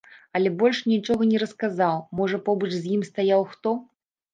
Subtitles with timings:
[0.37, 3.81] Але больш нічога не расказаў, можа, побач з ім стаяў хто.